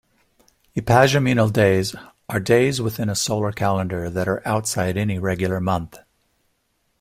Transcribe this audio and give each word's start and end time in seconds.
Epagomenal 0.75 1.53
days 1.53 1.95
are 2.27 2.39
days 2.39 2.81
within 2.81 3.07
a 3.07 3.13
solar 3.13 3.51
calendar 3.51 4.09
that 4.09 4.27
are 4.27 4.41
outside 4.47 4.97
any 4.97 5.19
regular 5.19 5.59
month. 5.59 5.99